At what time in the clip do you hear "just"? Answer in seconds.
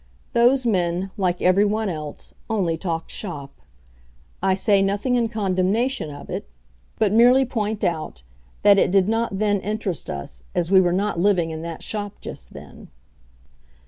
12.19-12.53